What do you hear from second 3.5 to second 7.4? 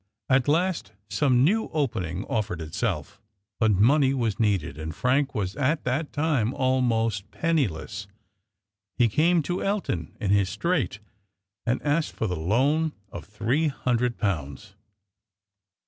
but money was needed, and Frank was at that time almost